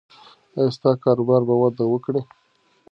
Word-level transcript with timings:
ایا 0.55 0.73
ستا 0.75 0.89
کاروبار 1.03 1.41
به 1.47 1.55
وده 1.61 1.85
وکړي؟ 1.89 2.21